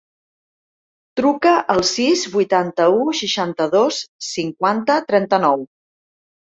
Truca 1.21 1.51
al 1.75 1.83
sis, 1.91 2.25
vuitanta-u, 2.37 3.05
seixanta-dos, 3.21 4.03
cinquanta, 4.33 5.01
trenta-nou. 5.15 5.67